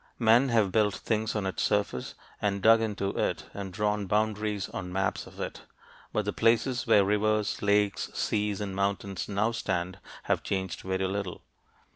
Men 0.17 0.49
have 0.49 0.71
built 0.71 0.95
things 0.95 1.35
on 1.35 1.45
its 1.45 1.61
surface 1.61 2.15
and 2.41 2.63
dug 2.63 2.81
into 2.81 3.09
it 3.15 3.45
and 3.53 3.71
drawn 3.71 4.07
boundaries 4.07 4.67
on 4.69 4.91
maps 4.91 5.27
of 5.27 5.39
it, 5.39 5.61
but 6.11 6.25
the 6.25 6.33
places 6.33 6.87
where 6.87 7.05
rivers, 7.05 7.61
lakes, 7.61 8.09
seas, 8.15 8.61
and 8.61 8.75
mountains 8.75 9.29
now 9.29 9.51
stand 9.51 9.99
have 10.23 10.41
changed 10.41 10.81
very 10.81 11.05
little. 11.05 11.43